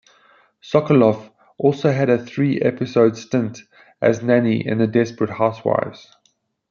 Sokoloff 0.63 1.29
also 1.59 1.91
had 1.91 2.09
a 2.09 2.17
three-episode 2.17 3.15
stint 3.15 3.61
as 4.01 4.17
a 4.17 4.25
nanny 4.25 4.65
in 4.65 4.79
Desperate 4.91 5.29
Housewives. 5.29 6.07